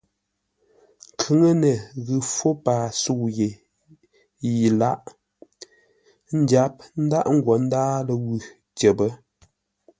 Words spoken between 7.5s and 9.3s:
ńdǎa ləwʉ̂ tyəpə́.